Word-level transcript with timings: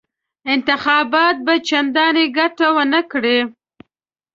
انتخابات 0.53 1.35
به 1.45 1.53
چنداني 1.67 2.25
ګټه 2.37 2.67
ونه 2.75 3.01
کړي. 3.11 3.39